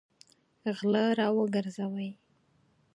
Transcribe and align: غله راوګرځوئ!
غله 0.77 1.03
راوګرځوئ! 1.19 2.09